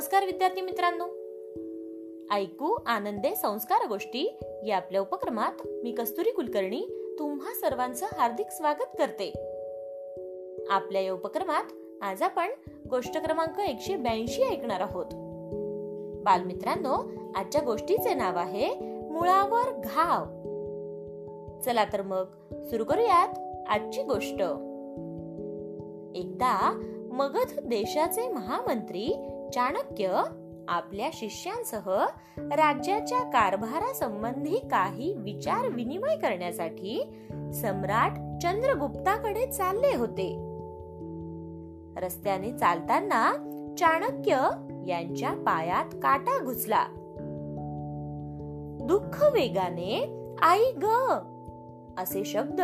नमस्कार 0.00 0.24
विद्यार्थी 0.24 0.60
मित्रांनो. 0.60 1.04
ऐकू 2.34 2.76
आनंदे 2.86 3.34
संस्कार 3.34 3.88
गोष्टी 3.88 4.38
या 4.66 4.76
आपल्या 4.76 5.00
उपक्रमात 5.00 5.52
मी 5.66 5.92
कस्तुरी 5.92 6.30
कुलकर्णी 6.30 6.86
तुम्हा 7.18 7.54
सर्वांचं 7.54 8.06
हार्दिक 8.12 8.46
स्वागत 8.50 8.96
करते. 8.98 9.30
आपल्या 10.70 11.02
या 11.02 11.12
उपक्रमात 11.12 11.62
आज 12.02 12.22
आपण 12.22 12.50
गोष्ट 12.90 13.18
क्रमांक 13.18 13.60
एकशे 13.60 13.96
ब्याऐंशी 13.96 14.42
ऐकणार 14.42 14.80
आहोत. 14.80 15.06
बालमित्रांनो 16.24 17.10
आजच्या 17.34 17.62
गोष्टीचे 17.62 18.14
नाव 18.14 18.36
आहे 18.36 18.74
मुळावर 19.10 19.80
घाव. 19.84 20.24
चला 21.60 21.84
तर 21.84 22.02
मग 22.02 22.24
सुरू 22.64 22.84
करूयात 22.84 23.28
आजची 23.68 24.02
गोष्ट. 24.02 24.42
एकदा 26.14 26.82
मगध 27.12 27.60
देशाचे 27.60 28.28
महामंत्री 28.28 29.36
चाणक्य 29.54 30.22
आपल्या 30.68 31.10
शिष्यांसह 31.12 32.06
राज्याच्या 32.38 33.18
कारभारासंबंधी 33.18 34.56
काही 34.56 35.14
विचार 35.16 35.68
विनिमय 35.68 36.16
करण्यासाठी 36.16 37.12
सम्राट 37.54 38.12
चंद्रगुप्ताकडे 38.42 39.46
चालले 39.46 39.96
होते. 39.96 40.36
रस्त्याने 42.00 42.52
चालताना 42.52 43.32
चाणक्य 43.78 44.32
यांच्या 44.86 45.30
पायात 45.30 45.84
काटा 45.84 46.44
घुसला. 46.44 46.84
दुःख 48.82 49.22
वेगाने 49.32 50.20
आई 50.42 50.64
ग! 50.82 50.84
असे 51.98 52.24
शब्द 52.24 52.60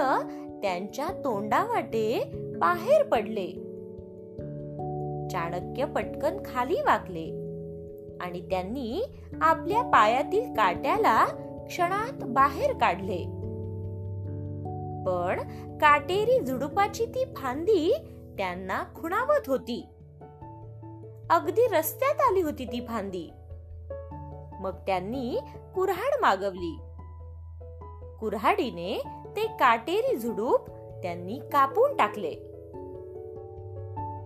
त्यांच्या 0.62 1.08
तोंडावाटे 1.08 2.32
बाहेर 2.58 3.02
पडले. 3.02 3.65
चाणक्य 5.36 5.84
पटकन 5.84 6.36
खाली 6.44 6.74
वाकले 6.74 7.24
आणि 8.20 8.40
त्यांनी 8.40 9.16
आपल्या 9.42 9.82
पायातील 9.82 10.54
काट्याला 10.54 11.24
क्षणात 11.66 12.24
बाहेर 12.24 12.72
काढले. 12.72 13.24
पण 15.06 15.40
काटेरी 15.78 16.40
झुडुपाची 16.40 17.06
ती 17.06 17.24
फांदी 17.36 17.94
त्यांना 18.38 18.84
खुणावत 18.94 19.42
होती. 19.46 19.88
अगदी 21.30 21.66
रस्त्यात 21.72 22.20
आली 22.20 22.42
होती 22.42 22.64
ती 22.64 22.86
फांदी. 22.88 23.30
मग 24.60 24.72
त्यांनी 24.86 25.38
कुऱ्हाड 25.74 26.20
मागवली. 26.20 26.78
कुऱ्हाडीने 28.20 29.02
ते 29.36 29.46
काटेरी 29.46 30.16
झुडूप 30.16 30.68
त्यांनी 31.02 31.38
कापून 31.52 31.96
टाकले. 31.96 32.45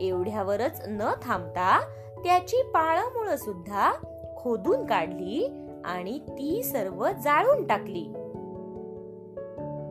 एवढ्यावरच 0.01 0.83
न 0.87 1.13
थांबता 1.23 1.81
त्याची 2.25 2.63
पाळमुळ 2.63 3.35
सुद्धा 3.35 3.93
खोदून 4.37 4.87
काढली 4.87 5.67
आणि 5.85 6.19
ती 6.19 6.63
सर्व 6.63 7.09
जाळून 7.09 7.67
टाकली. 7.67 8.07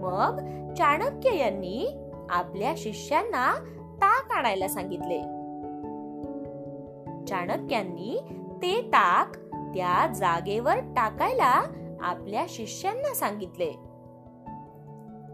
मग 0.02 0.39
चाणक्य 0.73 1.37
यांनी 1.37 2.07
आपल्या 2.30 2.73
शिष्यांना 2.77 3.55
ताक 3.95 4.31
आणायला 4.31 4.67
सांगितले. 4.67 5.19
चाणक्यांनी 7.25 8.19
ते 8.61 8.81
ताक 8.81 9.37
त्या 9.49 10.13
जागेवर 10.13 10.75
टाकायला 10.75 11.63
आपल्या 12.02 12.45
शिष्यांना 12.49 13.13
सांगितले. 13.13 13.71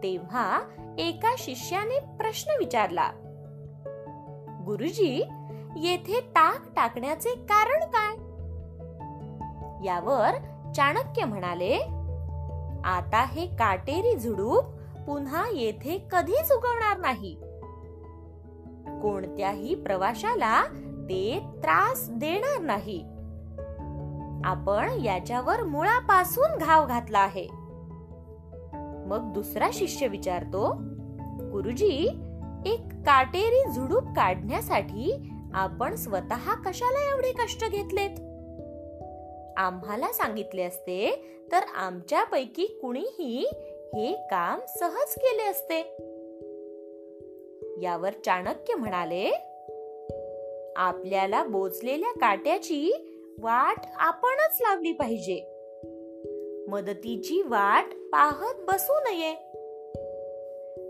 तेव्हा 0.02 0.62
एका 0.98 1.34
शिष्याने 1.38 1.98
प्रश्न 1.98 2.52
विचारला. 2.58 3.10
गुरुजी 4.66 5.28
येथे 5.76 6.20
ताक 6.20 6.62
टाकण्याचे 6.76 7.30
कारण 7.30 7.84
काय? 7.84 8.16
यावर 9.86 10.30
चाणक्य 10.72 11.24
म्हणाले 11.24 11.76
आता 12.84 13.24
हे 13.28 13.46
काटेरी 13.46 14.16
झुडूप 14.16 14.64
पुन्हा 15.06 15.44
येथे 15.52 16.06
कधीच 16.12 16.52
उगवणार 16.52 16.98
नाही. 16.98 17.34
कोणत्याही 19.02 19.74
प्रवाशाला 19.74 20.64
ते 21.04 21.42
त्रास 21.62 22.10
देणार 22.10 22.60
नाही. 22.60 23.04
आपण 24.44 24.88
याच्यावर 25.04 25.62
मुळापासून 25.62 26.58
घाव 26.58 26.86
घातला 26.86 27.18
आहे. 27.18 27.48
मग 29.06 29.32
दुसरा 29.34 29.68
शिष्य 29.72 30.06
विचारतो 30.06 30.72
गुरुजी 31.52 32.08
एक 32.66 32.78
काटेरी 32.78 33.72
झुडूप 33.72 34.02
काढण्यासाठी 34.02 35.28
आपण 35.54 35.94
स्वतः 35.94 36.54
कशाला 36.64 37.14
एवढे 37.14 37.32
कष्ट 37.32 37.70
घेतलेत? 37.70 38.10
आम्हाला 39.56 40.12
सांगितले 40.12 40.62
असते 40.62 41.24
तर 41.52 41.60
आमच्यापैकी 41.76 42.66
कुणीही 42.66 43.46
हे 43.94 44.12
काम 44.30 44.60
सहज 44.78 45.14
केले 45.16 45.50
असते. 45.50 45.80
यावर 47.82 48.10
चाणक्य 48.24 48.74
म्हणाले 48.74 49.30
आपल्याला 50.76 51.44
बोचलेल्या 51.44 52.12
काट्याची 52.12 52.92
वाट 53.40 53.80
आपणच 53.98 54.58
लावली 54.60 54.92
पाहिजे. 54.92 55.52
मदतीची 56.68 57.42
वाट 57.42 57.84
पाहत 58.12 58.54
बसू 58.68 58.92
नये. 58.92 59.34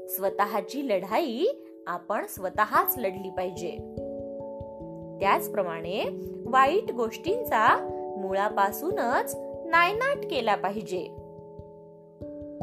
स्वतःची 0.09 0.89
लढाई 0.89 1.47
आपण 1.87 2.27
स्वतःच 2.27 2.95
लढली 2.99 3.31
पाहिजे. 3.31 3.71
त्याचप्रमाणे 5.21 6.25
वाईट 6.47 6.93
गोष्टींचा 6.93 7.77
मुळापासूनच 8.19 9.35
नायनाट 9.67 10.17
केला 10.31 10.55
पाहिजे. 10.55 11.09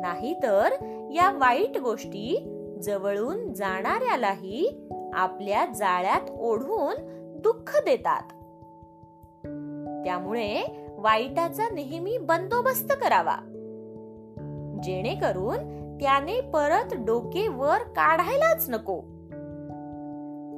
नाहीतर 0.02 0.72
या 1.14 1.32
वाईट 1.32 1.78
गोष्टी 1.78 2.50
जवळून 2.82 3.54
जाणाऱ्यालाही 3.54 4.90
आपल्या 5.14 5.66
जाळ्यात 5.66 6.30
ओढून 6.40 6.94
दुःख 7.42 7.84
देतात. 7.86 8.28
त्यामुळे 10.06 10.64
वाईटाचा 10.98 11.64
नेहमी 11.70 12.18
बंदोबस्त 12.18 12.92
करावा. 12.92 13.36
जेणेकरून 14.84 15.58
त्याने 15.98 16.42
परत 16.42 16.94
डोके 16.94 17.48
वर 17.48 17.78
काढायलाच 17.78 18.70
नको. 18.70 19.02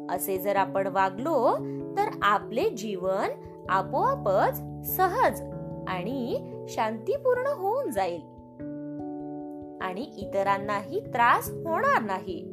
असे 0.10 0.38
जर 0.38 0.56
आपण 0.56 0.88
वागलो 0.88 1.58
तर 1.98 2.20
आपले 2.22 2.70
जीवन 2.70 3.28
आपोआपच 3.70 4.58
सहज 4.86 5.42
आणि 5.88 6.52
शांतीपूर्ण 6.70 7.48
होऊन 7.48 7.92
जाईल. 7.92 8.22
आणि 9.82 10.02
इतरांनाही 10.02 11.00
त्रास 11.00 11.50
होणार 11.50 12.02
नाही. 12.02 12.52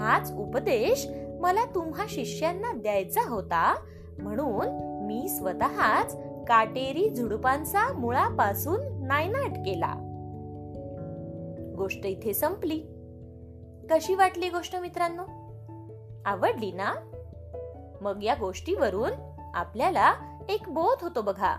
हाच 0.00 0.32
उपदेश 0.32 1.08
मला 1.40 1.64
तुम्हा 1.64 2.04
शिष्यांना 2.08 2.72
द्यायचा 2.72 3.30
होता 3.30 3.76
म्हणून 4.18 4.66
मी 5.06 5.28
स्वतःच 5.28 6.16
काटेरी 6.48 7.14
झुडुपांचा 7.14 7.92
मुळापासून 7.92 9.06
नायनाट 9.06 9.50
केला. 9.50 9.94
गोष्ट 11.78 12.06
इथे 12.06 12.34
संपली. 12.34 12.80
कशी 13.90 14.14
वाटली 14.14 14.48
गोष्ट 14.48 14.76
मित्रांनो? 14.76 15.22
आवडली 16.24 16.72
ना? 16.72 16.94
मग 18.00 18.22
या 18.22 18.34
गोष्टीवरून 18.40 19.10
आपल्याला 19.54 20.14
एक 20.48 20.62
बोध 20.68 21.02
होतो 21.02 21.22
बघा. 21.22 21.56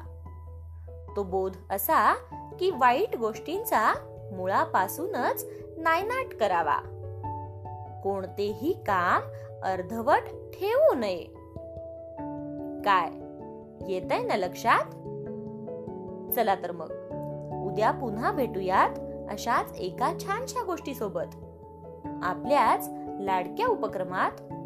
तो 1.16 1.24
बोध 1.24 1.56
असा 1.70 2.14
की 2.60 2.72
वाईट 2.72 3.18
गोष्टींचा 3.18 3.94
मुळापासूनच 4.32 5.46
नायनाट 5.78 6.34
करावा. 6.36 6.78
कोणतेही 8.04 8.74
काम 8.74 9.22
अर्धवट 9.64 10.22
ठेवू 10.26 10.94
नये. 10.94 11.24
काय? 12.82 13.10
येत 13.94 14.12
आहे 14.12 14.24
ना 14.24 14.36
लक्षात? 14.36 14.86
चला 16.36 16.56
तर 16.56 16.72
मग. 16.72 16.92
उद्या 17.66 17.92
पुन्हा 17.92 18.32
भेटूयात 18.32 18.90
अशाच 19.30 19.72
एका 19.72 20.14
छानशा 20.20 20.64
गोष्टी 20.64 20.94
सोबत 20.94 21.36
आपल्याच 22.24 22.90
लाडक्या 23.20 23.68
उपक्रमात 23.68 24.32